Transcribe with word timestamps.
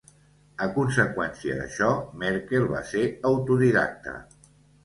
A 0.65 0.67
conseqüència 0.77 1.59
d'això, 1.59 1.91
Merkel 2.23 2.67
va 2.75 2.81
ser 2.95 3.07
autodidacta. 3.33 4.19